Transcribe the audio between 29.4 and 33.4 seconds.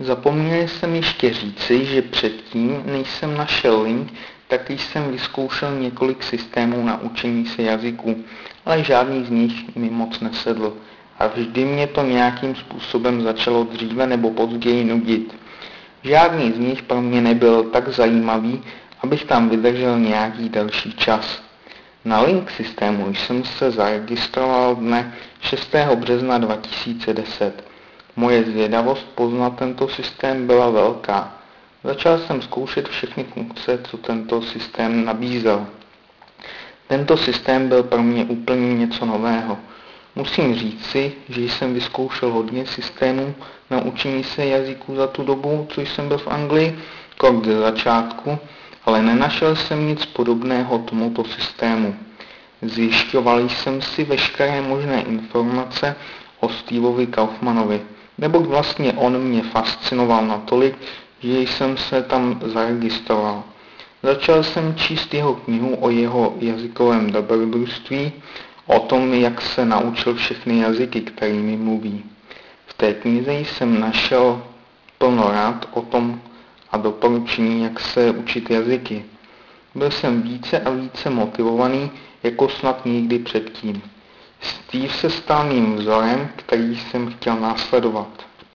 tento systém byla velká. Začal jsem zkoušet všechny